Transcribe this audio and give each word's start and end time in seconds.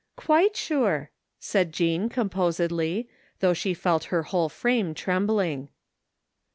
""Quite 0.27 0.55
sure!" 0.55 1.11
said 1.39 1.71
Jean 1.71 2.09
composedly, 2.09 3.07
though 3.39 3.53
she 3.53 3.75
felt 3.75 4.05
her 4.05 4.23
whole 4.23 4.49
frame 4.49 4.95
trembling. 4.95 5.69